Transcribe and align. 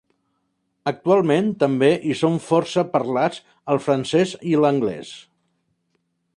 Actualment 0.91 1.51
també 1.63 1.89
hi 2.13 2.17
són 2.23 2.39
força 2.47 2.85
parlats 2.95 3.43
el 3.75 3.83
francès 3.89 4.35
i 4.55 4.59
l'anglès. 4.65 5.17